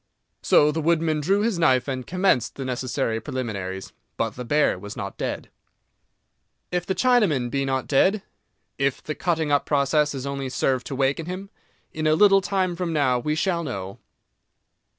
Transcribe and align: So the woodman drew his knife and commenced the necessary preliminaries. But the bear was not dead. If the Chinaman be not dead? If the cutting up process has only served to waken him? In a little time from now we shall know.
So 0.41 0.71
the 0.71 0.81
woodman 0.81 1.21
drew 1.21 1.41
his 1.41 1.59
knife 1.59 1.87
and 1.87 2.07
commenced 2.07 2.55
the 2.55 2.65
necessary 2.65 3.21
preliminaries. 3.21 3.93
But 4.17 4.31
the 4.31 4.43
bear 4.43 4.79
was 4.79 4.97
not 4.97 5.15
dead. 5.15 5.51
If 6.71 6.87
the 6.87 6.95
Chinaman 6.95 7.51
be 7.51 7.65
not 7.65 7.85
dead? 7.85 8.23
If 8.79 9.03
the 9.03 9.13
cutting 9.13 9.51
up 9.51 9.67
process 9.67 10.13
has 10.13 10.25
only 10.25 10.49
served 10.49 10.87
to 10.87 10.95
waken 10.95 11.27
him? 11.27 11.51
In 11.93 12.07
a 12.07 12.15
little 12.15 12.41
time 12.41 12.75
from 12.75 12.91
now 12.93 13.19
we 13.19 13.35
shall 13.35 13.63
know. 13.63 13.99